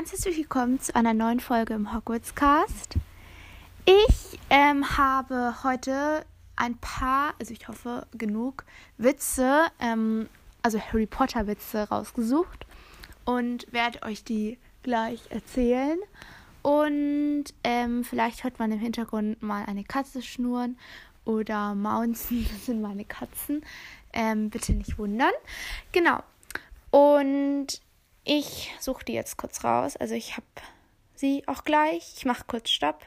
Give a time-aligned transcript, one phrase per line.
[0.00, 2.94] ganz herzlich willkommen zu einer neuen Folge im Hogwarts Cast.
[3.84, 6.24] Ich ähm, habe heute
[6.56, 8.64] ein paar, also ich hoffe genug
[8.96, 10.30] Witze, ähm,
[10.62, 12.64] also Harry Potter Witze rausgesucht
[13.26, 15.98] und werde euch die gleich erzählen.
[16.62, 20.78] Und ähm, vielleicht hört man im Hintergrund mal eine Katze schnurren
[21.26, 23.62] oder Mountain, das sind meine Katzen.
[24.14, 25.32] Ähm, bitte nicht wundern.
[25.92, 26.22] Genau.
[26.90, 27.82] Und
[28.24, 29.96] ich suche die jetzt kurz raus.
[29.96, 30.46] Also ich habe
[31.14, 32.14] sie auch gleich.
[32.16, 33.06] Ich mache kurz Stopp.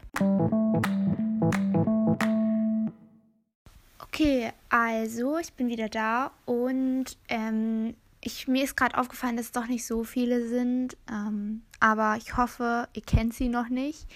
[3.99, 9.51] Okay, also ich bin wieder da und ähm, ich, mir ist gerade aufgefallen, dass es
[9.51, 10.95] doch nicht so viele sind.
[11.11, 14.07] Ähm, aber ich hoffe, ihr kennt sie noch nicht.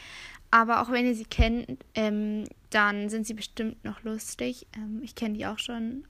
[0.52, 4.68] Aber auch wenn ihr sie kennt, ähm, dann sind sie bestimmt noch lustig.
[4.76, 6.06] Ähm, ich kenne die auch schon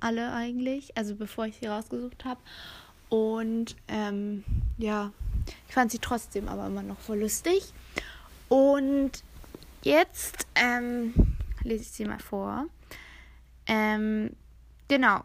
[0.00, 2.40] alle eigentlich, also bevor ich sie rausgesucht habe.
[3.08, 4.44] Und ähm,
[4.76, 5.12] ja,
[5.68, 7.72] ich fand sie trotzdem aber immer noch voll lustig.
[8.48, 9.22] Und
[9.82, 11.14] jetzt ähm,
[11.62, 12.66] lese ich sie mal vor.
[13.66, 14.34] Ähm,
[14.88, 15.22] genau.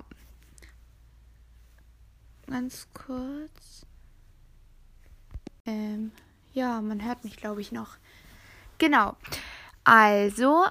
[2.48, 3.86] Ganz kurz.
[5.66, 6.12] Ähm,
[6.54, 7.98] ja, man hört mich, glaube ich, noch.
[8.78, 9.16] Genau.
[9.86, 10.66] Also,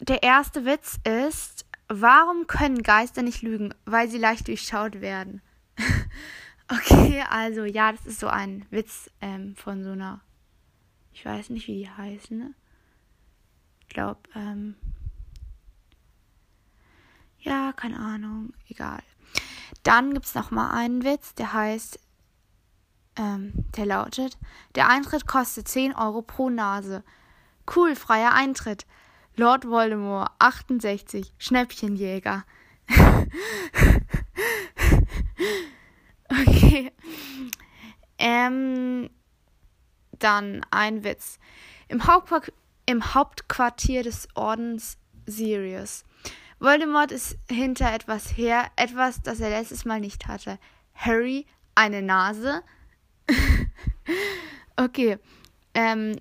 [0.00, 3.74] der erste Witz ist, warum können Geister nicht lügen?
[3.84, 5.42] Weil sie leicht durchschaut werden.
[6.68, 10.20] Okay, also ja, das ist so ein Witz ähm, von so einer,
[11.12, 12.36] ich weiß nicht, wie die heißen.
[12.36, 12.54] Ne?
[13.82, 14.74] Ich glaube, ähm,
[17.38, 19.00] ja, keine Ahnung, egal.
[19.84, 22.00] Dann gibt es nochmal einen Witz, der heißt,
[23.14, 24.36] ähm, der lautet,
[24.74, 27.04] der Eintritt kostet 10 Euro pro Nase.
[27.74, 28.86] Cool, freier Eintritt.
[29.36, 32.44] Lord Voldemort, 68, Schnäppchenjäger.
[36.28, 36.92] Okay.
[38.18, 39.10] Ähm,
[40.18, 41.38] dann ein Witz.
[41.88, 42.54] Im, Hauptquartier,
[42.86, 46.04] Im Hauptquartier des Ordens Sirius.
[46.58, 50.58] Voldemort ist hinter etwas her, etwas, das er letztes Mal nicht hatte.
[50.94, 52.62] Harry, eine Nase.
[54.76, 55.18] okay.
[55.74, 56.18] Ähm,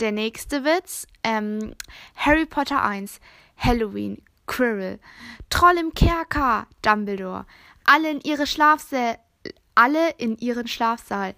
[0.00, 1.06] der nächste Witz.
[1.22, 1.74] Ähm,
[2.16, 3.20] Harry Potter 1.
[3.56, 4.22] Halloween.
[4.46, 5.00] Quirrell.
[5.50, 6.66] Troll im Kerker.
[6.82, 7.46] Dumbledore.
[7.84, 9.18] Alle in ihre Schlafsäle,
[9.74, 11.34] alle in ihren Schlafsaal.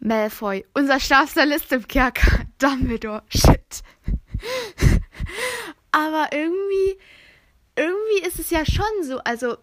[0.00, 2.44] Malfoy, unser Schlafsaal ist im Kerker.
[2.58, 3.82] Dumbledore, shit.
[5.90, 6.98] Aber irgendwie,
[7.76, 9.56] irgendwie ist es ja schon so, also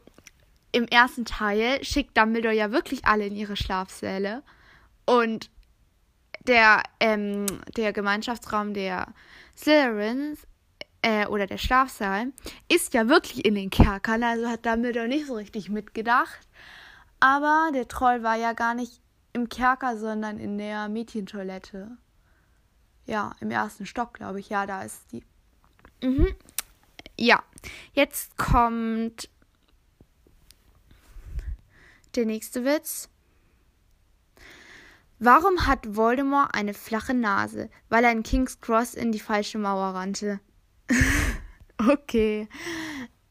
[0.71, 4.43] im ersten Teil schickt Dumbledore ja wirklich alle in ihre Schlafsäle.
[5.05, 5.49] Und
[6.47, 7.45] der, ähm,
[7.77, 9.13] der Gemeinschaftsraum der
[9.57, 10.45] Slytherins
[11.05, 12.33] äh, oder der Schlafsaal,
[12.67, 16.39] ist ja wirklich in den Kerkern, also hat Dumbledore nicht so richtig mitgedacht.
[17.19, 19.01] Aber der Troll war ja gar nicht
[19.31, 21.95] im Kerker, sondern in der Mädchentoilette.
[23.05, 24.49] Ja, im ersten Stock, glaube ich.
[24.49, 25.23] Ja, da ist die.
[26.01, 26.35] Mhm.
[27.19, 27.43] Ja,
[27.93, 29.29] jetzt kommt
[32.15, 33.09] der nächste Witz.
[35.19, 37.69] Warum hat Voldemort eine flache Nase?
[37.89, 40.39] Weil er in King's Cross in die falsche Mauer rannte.
[41.89, 42.47] okay.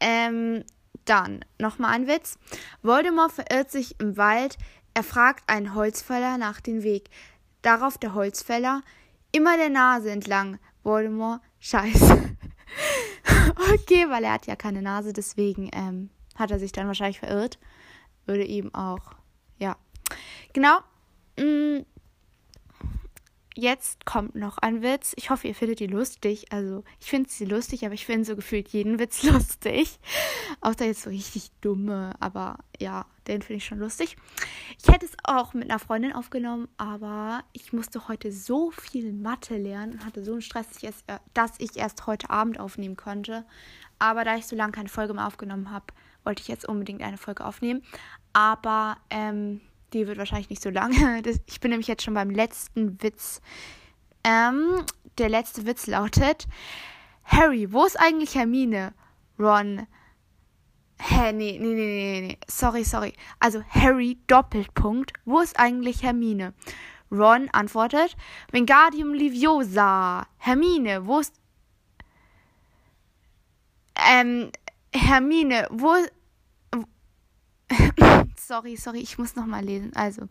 [0.01, 0.65] Ähm,
[1.05, 2.39] dann nochmal ein Witz.
[2.83, 4.57] Voldemort verirrt sich im Wald.
[4.95, 7.11] Er fragt einen Holzfäller nach dem Weg.
[7.63, 8.83] Darauf der Holzfäller.
[9.33, 10.59] Immer der Nase entlang.
[10.83, 11.41] Voldemort.
[11.61, 12.37] Scheiße.
[13.75, 17.59] okay, weil er hat ja keine Nase, deswegen ähm, hat er sich dann wahrscheinlich verirrt.
[18.27, 19.15] Würde eben auch.
[19.59, 19.77] Ja.
[20.53, 20.79] Genau.
[21.39, 21.85] Mm,
[23.55, 25.13] jetzt kommt noch ein Witz.
[25.17, 26.53] Ich hoffe, ihr findet die lustig.
[26.53, 29.99] Also, ich finde sie lustig, aber ich finde so gefühlt jeden Witz lustig.
[30.61, 34.17] Außer jetzt so richtig dumme, aber ja, den finde ich schon lustig.
[34.83, 39.57] Ich hätte es auch mit einer Freundin aufgenommen, aber ich musste heute so viel Mathe
[39.57, 40.67] lernen und hatte so einen Stress,
[41.33, 43.45] dass ich erst heute Abend aufnehmen konnte.
[43.99, 45.87] Aber da ich so lange keine Folge mehr aufgenommen habe,
[46.25, 47.83] wollte ich jetzt unbedingt eine Folge aufnehmen.
[48.33, 49.61] Aber, ähm,
[49.93, 50.93] die wird wahrscheinlich nicht so lang.
[51.47, 53.41] ich bin nämlich jetzt schon beim letzten Witz.
[54.25, 54.85] Ähm,
[55.19, 56.47] der letzte Witz lautet:
[57.25, 58.95] Harry, wo ist eigentlich Hermine?
[59.39, 59.87] Ron.
[61.01, 62.39] Hä, nee, nee, nee, nee, nee.
[62.49, 63.13] Sorry, sorry.
[63.41, 65.13] Also Harry, Doppelpunkt.
[65.25, 66.55] Wo ist eigentlich Hermine?
[67.11, 68.17] Ron antwortet:
[68.51, 70.27] Wingardium Liviosa.
[70.39, 71.35] Hermine, wo ist.
[73.97, 74.51] Ähm,
[74.93, 75.95] Hermine, wo.
[78.47, 79.93] sorry, sorry, ich muss nochmal lesen.
[79.95, 80.23] Also,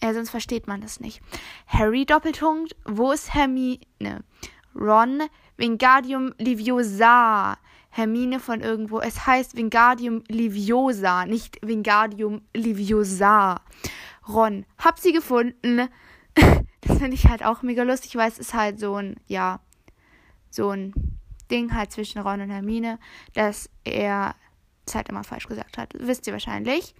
[0.00, 1.20] äh, sonst versteht man das nicht.
[1.66, 4.24] Harry Doppelpunkt, wo ist Hermine?
[4.74, 5.22] Ron,
[5.56, 7.58] Wingardium Liviosa.
[7.90, 9.00] Hermine von irgendwo.
[9.00, 13.60] Es heißt Wingardium Liviosa, nicht Wingardium Liviosa.
[14.28, 14.64] Ron.
[14.78, 15.88] Hab sie gefunden.
[16.34, 19.60] das finde ich halt auch mega lustig, weil es ist halt so ein, ja,
[20.50, 20.94] so ein
[21.50, 23.00] Ding halt zwischen Ron und Hermine,
[23.34, 24.36] dass er
[24.94, 25.92] halt immer falsch gesagt hat.
[25.94, 26.94] Wisst ihr wahrscheinlich.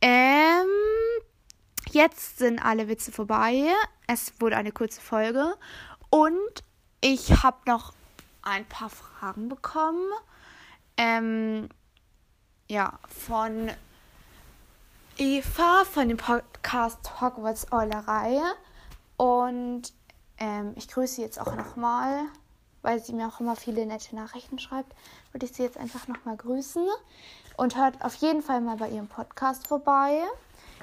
[0.00, 0.68] Ähm,
[1.90, 3.72] jetzt sind alle Witze vorbei.
[4.06, 5.54] Es wurde eine kurze Folge.
[6.10, 6.64] Und
[7.00, 7.94] ich habe noch
[8.42, 10.10] ein paar Fragen bekommen.
[10.96, 11.68] Ähm,
[12.68, 13.70] ja, von
[15.16, 18.40] Eva von dem Podcast Hogwarts Eulerei.
[19.16, 19.92] Und
[20.38, 22.26] ähm, ich grüße jetzt auch nochmal,
[22.82, 24.94] weil sie mir auch immer viele nette Nachrichten schreibt.
[25.32, 26.86] Würde ich sie jetzt einfach nochmal grüßen.
[27.56, 30.22] Und hört auf jeden Fall mal bei ihrem Podcast vorbei.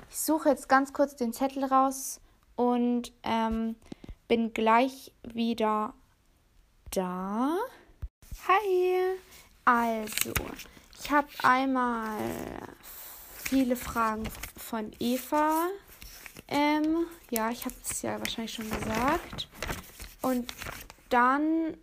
[0.09, 2.19] Ich suche jetzt ganz kurz den Zettel raus
[2.55, 3.75] und ähm,
[4.27, 5.93] bin gleich wieder
[6.91, 7.57] da.
[8.47, 9.17] Hi!
[9.65, 10.33] Also,
[10.99, 12.19] ich habe einmal
[13.37, 14.23] viele Fragen
[14.55, 15.67] von Eva.
[16.47, 19.49] Ähm, ja, ich habe es ja wahrscheinlich schon gesagt.
[20.21, 20.53] Und
[21.09, 21.77] dann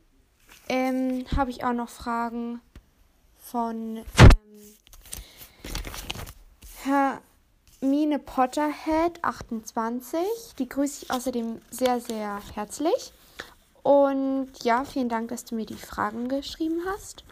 [0.69, 2.61] ähm, habe ich auch noch Fragen
[3.38, 4.05] von ähm,
[7.81, 10.20] Hermine Potterhead 28.
[10.58, 13.12] Die grüße ich außerdem sehr, sehr herzlich.
[13.82, 17.25] Und ja, vielen Dank, dass du mir die Fragen geschrieben hast.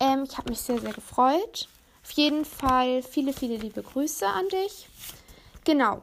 [0.00, 1.68] Ähm, ich habe mich sehr, sehr gefreut.
[2.02, 4.88] Auf jeden Fall viele, viele liebe Grüße an dich.
[5.64, 6.02] Genau.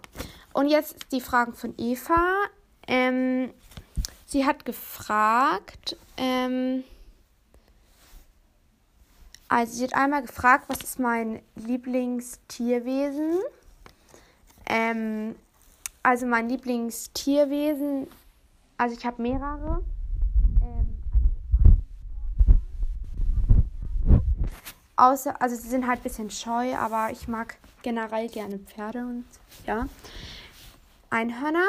[0.54, 2.46] Und jetzt die Fragen von Eva.
[2.88, 3.54] Ähm,
[4.30, 6.84] sie hat gefragt, ähm,
[9.48, 13.40] also sie hat einmal gefragt, was ist mein Lieblingstierwesen?
[14.68, 15.36] Ähm,
[16.04, 18.08] also mein Lieblingstierwesen,
[18.78, 19.84] also ich habe mehrere.
[24.96, 29.26] Außer, also sie sind halt ein bisschen scheu, aber ich mag generell gerne Pferde und
[29.66, 29.88] ja.
[31.10, 31.66] Einhörner.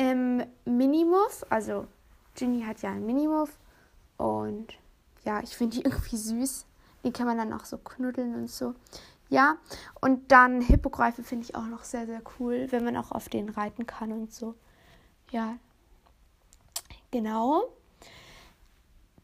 [0.00, 1.86] Ähm, Minimuff, also
[2.34, 3.58] Ginny hat ja einen Minimuff
[4.16, 4.68] und
[5.26, 6.64] ja, ich finde die irgendwie süß.
[7.04, 8.74] Die kann man dann auch so knuddeln und so.
[9.28, 9.58] Ja,
[10.00, 13.50] und dann Hippogreife finde ich auch noch sehr, sehr cool, wenn man auch auf den
[13.50, 14.54] reiten kann und so.
[15.32, 15.56] Ja,
[17.10, 17.64] genau.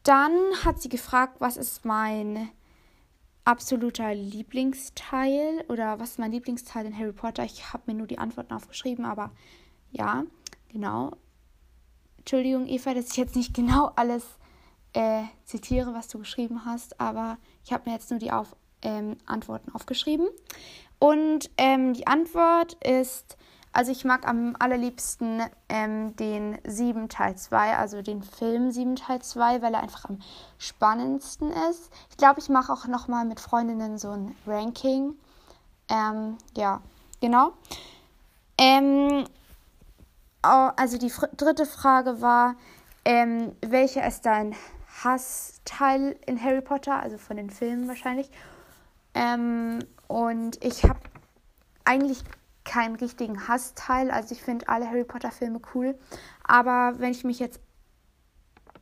[0.03, 2.51] Dann hat sie gefragt, was ist mein
[3.45, 7.45] absoluter Lieblingsteil oder was ist mein Lieblingsteil in Harry Potter?
[7.45, 9.31] Ich habe mir nur die Antworten aufgeschrieben, aber
[9.91, 10.27] ja,
[10.71, 11.13] genau.
[12.19, 14.25] Entschuldigung, Eva, dass ich jetzt nicht genau alles
[14.93, 19.17] äh, zitiere, was du geschrieben hast, aber ich habe mir jetzt nur die auf, ähm,
[19.27, 20.27] Antworten aufgeschrieben.
[20.99, 23.37] Und ähm, die Antwort ist
[23.77, 29.21] also ich mag am allerliebsten ähm, den 7 Teil 2, also den Film 7 Teil
[29.21, 30.19] 2, weil er einfach am
[30.57, 31.91] spannendsten ist.
[32.09, 35.13] Ich glaube, ich mache auch nochmal mit Freundinnen so ein Ranking.
[35.91, 36.81] Ähm, ja,
[37.21, 37.53] genau.
[38.57, 39.27] Ähm,
[40.47, 42.57] also die dritte Frage war,
[43.05, 44.55] ähm, welcher ist dein
[45.03, 48.31] Hassteil in Harry Potter, also von den Filmen wahrscheinlich.
[49.15, 51.01] Ähm, und ich habe
[51.85, 52.23] eigentlich
[52.65, 54.11] keinen richtigen Hassteil.
[54.11, 55.99] Also ich finde alle Harry Potter Filme cool.
[56.45, 57.61] Aber wenn ich mich jetzt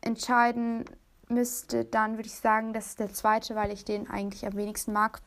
[0.01, 0.85] entscheiden
[1.29, 4.93] müsste, dann würde ich sagen, das ist der zweite, weil ich den eigentlich am wenigsten
[4.93, 5.21] mag.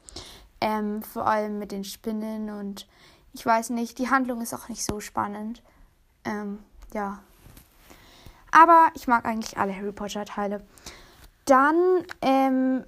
[0.59, 2.87] Ähm, vor allem mit den Spinnen und
[3.33, 5.61] ich weiß nicht, die Handlung ist auch nicht so spannend.
[6.27, 6.59] Ähm,
[6.93, 7.19] ja.
[8.51, 10.61] Aber ich mag eigentlich alle Harry Potter Teile.
[11.45, 12.83] Dann ähm,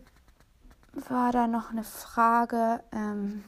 [1.08, 2.84] war da noch eine Frage.
[2.92, 3.44] Ähm,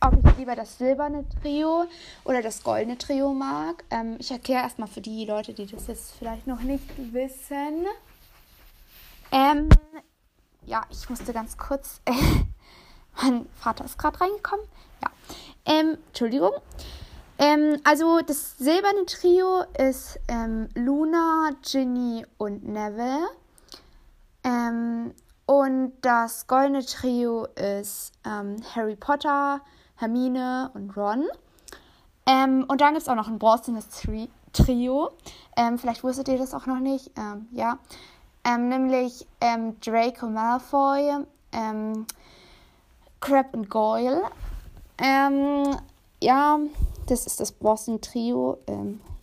[0.00, 1.86] ob ich lieber das silberne Trio
[2.24, 3.84] oder das goldene Trio mag.
[3.90, 7.86] Ähm, ich erkläre erstmal für die Leute, die das jetzt vielleicht noch nicht wissen.
[9.30, 9.68] Ähm,
[10.66, 12.00] ja, ich musste ganz kurz.
[13.22, 14.66] Mein Vater ist gerade reingekommen.
[15.02, 15.10] Ja.
[15.64, 16.52] Ähm, Entschuldigung.
[17.40, 23.28] Ähm, also das silberne Trio ist ähm, Luna, Ginny und Neville.
[24.42, 25.14] Ähm,
[25.46, 29.60] und das goldene Trio ist ähm, Harry Potter,
[29.96, 31.26] Hermine und Ron.
[32.26, 35.10] Ähm, und dann gibt es auch noch ein bronzenes Tri Trio.
[35.56, 37.10] Ähm, vielleicht wusstet ihr das auch noch nicht.
[37.52, 37.78] Ja.
[38.46, 39.26] Nämlich
[39.84, 41.26] Draco Malfoy,
[43.20, 44.22] Crab und Goyle.
[46.22, 46.58] ja,
[47.10, 48.58] das ist das Boston Trio.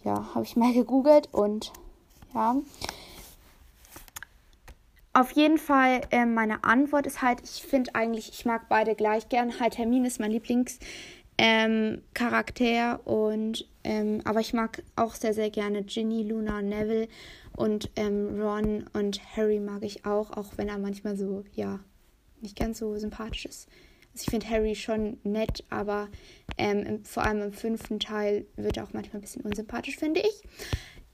[0.04, 1.72] ja, habe ich mal gegoogelt und
[2.34, 2.58] ja.
[5.14, 9.30] Auf jeden Fall, äh, meine Antwort ist halt, ich finde eigentlich, ich mag beide gleich
[9.30, 9.62] gern.
[9.62, 10.70] Halt, Hermine ist mein Lieblingscharakter
[11.40, 17.08] ähm, und ähm, aber ich mag auch sehr, sehr gerne Ginny, Luna, Neville
[17.56, 21.80] und ähm, Ron und Harry mag ich auch, auch wenn er manchmal so, ja,
[22.42, 23.70] nicht ganz so sympathisch ist.
[24.16, 26.08] Also ich finde Harry schon nett, aber
[26.58, 30.22] ähm, im, vor allem im fünften Teil wird er auch manchmal ein bisschen unsympathisch, finde
[30.22, 30.42] ich.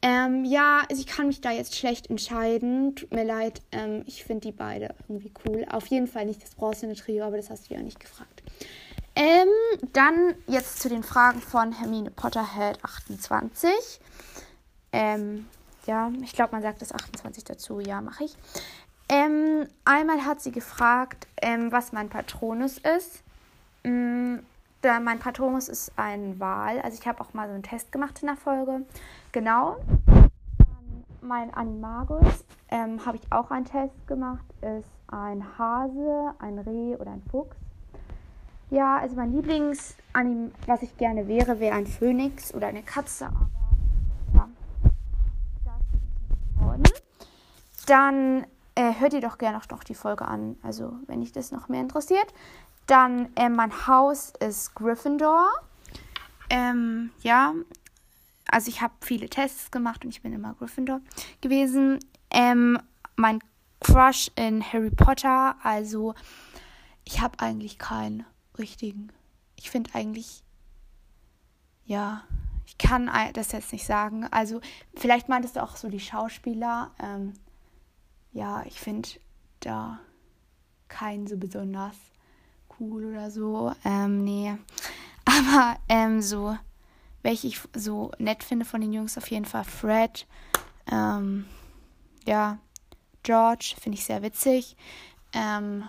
[0.04, 2.96] Ähm, ja, also ich kann mich da jetzt schlecht entscheiden.
[2.96, 3.64] Tut mir leid.
[3.72, 5.66] Ähm, ich finde die beide irgendwie cool.
[5.72, 8.44] Auf jeden Fall nicht das bronzene Trio, aber das hast du ja nicht gefragt.
[9.16, 9.48] Ähm,
[9.94, 13.72] dann jetzt zu den Fragen von Hermine Potterhead 28.
[14.92, 15.48] Ähm,
[15.88, 17.80] ja, ich glaube, man sagt das 28 dazu.
[17.80, 18.36] Ja, mache ich.
[19.12, 23.24] Ähm, einmal hat sie gefragt, ähm, was mein Patronus ist.
[23.84, 24.42] Ähm,
[24.82, 26.80] da mein Patronus ist ein Wal.
[26.80, 28.86] Also ich habe auch mal so einen Test gemacht in der Folge.
[29.34, 29.76] Genau.
[31.22, 34.46] Mein Animagus ähm, habe ich auch einen Test gemacht.
[34.62, 37.58] Ist ein Hase, ein Reh oder ein Fuchs.
[38.70, 43.26] Ja, also mein Lieblingsanim, was ich gerne wäre, wäre ein Phönix oder eine Katze.
[43.26, 43.50] Aber
[44.34, 44.48] ja,
[45.66, 46.84] das ist nicht geworden.
[47.88, 50.58] Dann äh, hört ihr doch gerne auch noch die Folge an.
[50.64, 52.34] Also wenn dich das noch mehr interessiert.
[52.88, 55.50] Dann äh, mein Haus ist Gryffindor.
[56.50, 57.54] Ähm, ja,
[58.50, 61.02] also ich habe viele Tests gemacht und ich bin immer Gryffindor
[61.40, 62.00] gewesen.
[62.30, 62.80] Ähm,
[63.16, 63.40] mein
[63.80, 66.14] Crush in Harry Potter, also
[67.04, 68.26] ich habe eigentlich keinen
[68.58, 69.12] richtigen.
[69.56, 70.44] Ich finde eigentlich,
[71.86, 72.24] ja,
[72.66, 74.26] ich kann das jetzt nicht sagen.
[74.32, 74.62] Also,
[74.96, 76.92] vielleicht meintest du auch so die Schauspieler.
[77.02, 77.34] Ähm,
[78.32, 79.10] ja, ich finde
[79.60, 80.00] da
[80.88, 81.96] keinen so besonders
[82.80, 83.74] cool oder so.
[83.86, 84.56] Ähm, nee.
[85.26, 86.58] Aber ähm, so,
[87.22, 90.28] welche ich so nett finde von den Jungs, auf jeden Fall Fred.
[90.92, 91.46] Ähm,
[92.26, 92.58] ja,
[93.24, 94.76] George finde ich sehr witzig.
[95.34, 95.84] Ähm,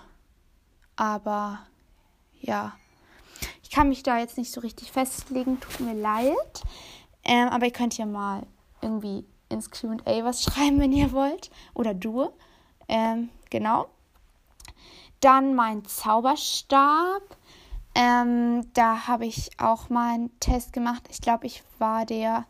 [0.97, 1.61] aber
[2.41, 2.77] ja,
[3.63, 6.63] ich kann mich da jetzt nicht so richtig festlegen, tut mir leid.
[7.25, 8.47] Ähm, aber ihr könnt ja mal
[8.81, 11.51] irgendwie ins QA was schreiben, wenn ihr wollt.
[11.75, 12.31] Oder du.
[12.89, 13.89] Ähm, genau.
[15.21, 17.23] Dann mein Zauberstab.
[17.95, 21.05] Ähm, da habe ich auch mal einen Test gemacht.
[21.11, 22.47] Ich glaube, ich war der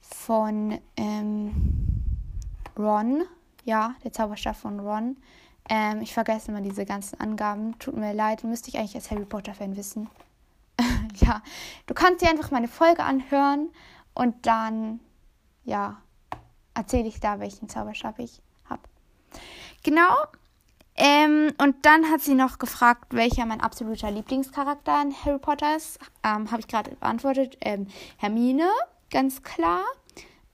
[0.00, 2.04] von ähm,
[2.76, 3.24] Ron.
[3.64, 5.16] Ja, der Zauberstab von Ron.
[5.68, 7.78] Ähm, ich vergesse immer diese ganzen Angaben.
[7.78, 10.08] Tut mir leid, müsste ich eigentlich als Harry Potter-Fan wissen.
[11.16, 11.42] ja,
[11.86, 13.70] du kannst dir einfach meine Folge anhören
[14.14, 15.00] und dann,
[15.64, 16.00] ja,
[16.76, 18.82] erzähle ich da, welchen Zauberstab ich habe.
[19.82, 20.14] Genau.
[20.98, 25.98] Ähm, und dann hat sie noch gefragt, welcher mein absoluter Lieblingscharakter in Harry Potter ist.
[26.22, 27.58] Ähm, habe ich gerade beantwortet.
[27.60, 28.68] Ähm, Hermine,
[29.10, 29.84] ganz klar.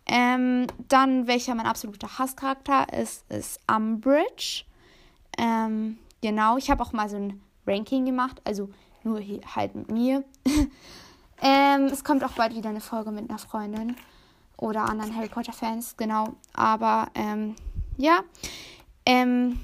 [0.06, 4.64] Ähm, dann, welcher mein absoluter Hasscharakter ist, ist Umbridge.
[5.38, 8.68] Ähm, genau, ich habe auch mal so ein Ranking gemacht, also
[9.04, 10.24] nur halt mit mir.
[11.40, 13.96] ähm, es kommt auch bald wieder eine Folge mit einer Freundin
[14.62, 16.34] oder anderen Harry Potter Fans, genau.
[16.54, 17.56] Aber ähm,
[17.96, 18.20] ja,
[19.04, 19.60] ähm,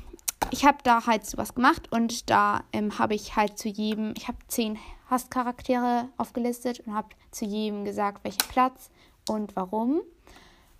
[0.51, 4.29] ich habe da halt sowas gemacht und da ähm, habe ich halt zu jedem, ich
[4.29, 4.79] habe zehn
[5.09, 8.91] Hasscharaktere aufgelistet und habe zu jedem gesagt, welcher Platz
[9.29, 10.03] und warum.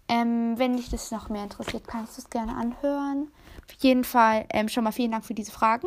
[0.09, 3.31] Ähm, wenn dich das noch mehr interessiert, kannst du es gerne anhören.
[3.69, 5.87] Auf jeden Fall ähm, schon mal vielen Dank für diese Fragen.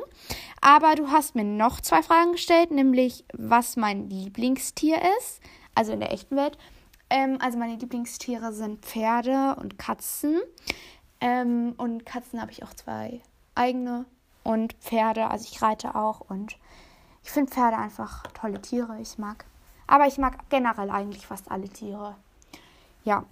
[0.62, 5.42] Aber du hast mir noch zwei Fragen gestellt, nämlich was mein Lieblingstier ist,
[5.74, 6.58] also in der echten Welt.
[7.12, 10.39] Ähm, also meine Lieblingstiere sind Pferde und Katzen.
[11.20, 13.22] Ähm, und Katzen habe ich auch zwei
[13.53, 14.06] eigene
[14.44, 16.58] und Pferde, also ich reite auch und
[17.22, 18.98] ich finde Pferde einfach tolle Tiere.
[19.01, 19.46] Ich mag,
[19.88, 22.15] aber ich mag generell eigentlich fast alle Tiere.
[23.03, 23.25] Ja,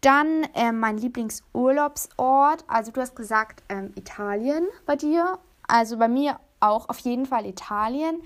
[0.00, 2.64] dann äh, mein Lieblingsurlaubsort.
[2.66, 5.38] Also du hast gesagt ähm, Italien bei dir.
[5.68, 8.22] Also bei mir auch auf jeden Fall Italien.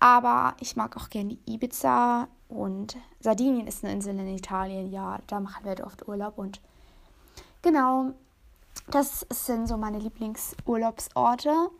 [0.00, 4.90] Aber ich mag auch gerne Ibiza und Sardinien ist eine Insel in Italien.
[4.90, 6.38] Ja, da machen wir halt oft Urlaub.
[6.38, 6.60] Und
[7.62, 8.12] genau,
[8.90, 11.70] das sind so meine Lieblingsurlaubsorte.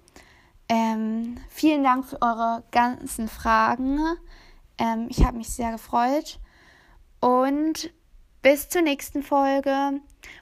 [0.68, 3.98] Ähm, vielen Dank für eure ganzen Fragen.
[4.78, 6.38] Ähm, ich habe mich sehr gefreut.
[7.20, 7.92] Und
[8.42, 10.00] bis zur nächsten Folge.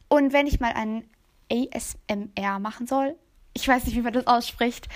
[0.08, 1.08] Und wenn ich mal ein
[1.50, 3.16] ASMR machen soll,
[3.58, 4.88] ich weiß nicht, wie man das ausspricht,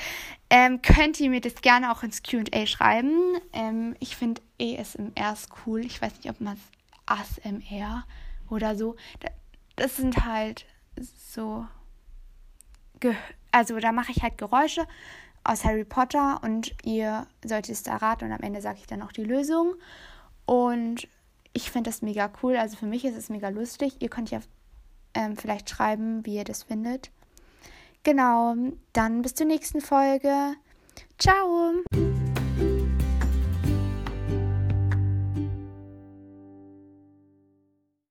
[0.49, 3.11] ähm, könnt ihr mir das gerne auch ins QA schreiben.
[3.53, 5.35] Ähm, ich finde ASMR
[5.67, 5.85] cool.
[5.85, 6.63] Ich weiß nicht, ob man es
[7.07, 8.05] ASMR
[8.49, 8.95] oder so.
[9.75, 10.65] Das sind halt
[10.95, 11.67] so.
[13.51, 14.87] Also da mache ich halt Geräusche
[15.43, 19.11] aus Harry Potter und ihr solltet es erraten und am Ende sage ich dann auch
[19.11, 19.75] die Lösung.
[20.47, 21.09] Und
[21.53, 22.57] ich finde das mega cool.
[22.57, 23.97] Also für mich ist es mega lustig.
[23.99, 24.41] Ihr könnt ja
[25.15, 27.11] ähm, vielleicht schreiben, wie ihr das findet.
[28.05, 28.57] Genau,
[28.93, 30.57] dann bis zur nächsten Folge.
[31.19, 31.83] Ciao!